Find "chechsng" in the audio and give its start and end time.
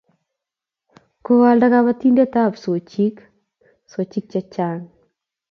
4.31-4.83